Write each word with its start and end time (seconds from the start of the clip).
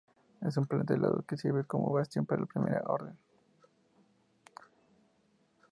Es 0.49 0.57
un 0.57 0.65
planeta 0.65 0.95
helado, 0.95 1.23
que 1.27 1.37
sirve 1.37 1.63
como 1.65 1.93
bastión 1.93 2.25
para 2.25 2.41
la 2.41 2.47
Primera 2.47 2.81
Orden. 2.87 3.15